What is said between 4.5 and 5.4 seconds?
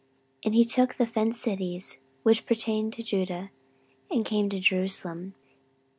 Jerusalem.